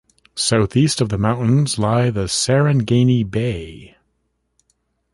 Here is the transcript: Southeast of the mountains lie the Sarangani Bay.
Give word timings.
Southeast 0.33 0.99
of 0.99 1.09
the 1.09 1.17
mountains 1.19 1.77
lie 1.77 2.09
the 2.09 2.27
Sarangani 2.27 3.21
Bay. 3.23 3.97